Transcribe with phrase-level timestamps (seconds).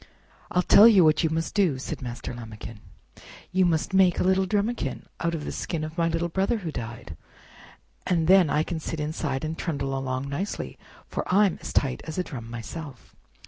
[0.49, 2.79] "I'll tell you what you must do," said Master Lambikin,
[3.51, 6.71] "you must make a little drumikin out of the skin of my little brother who
[6.71, 7.15] died,
[8.07, 12.17] and then I can sit inside and trundle along nicely, for I'm as tight as
[12.17, 13.15] a drum myself."